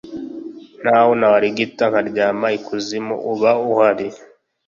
n'aho 0.83 1.11
narigita 1.19 1.83
nkaryama 1.91 2.47
ikuzimu, 2.57 3.15
uba 3.31 3.51
uhari 3.69 4.07